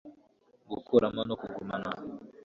[0.71, 1.91] gukuramo no kugumana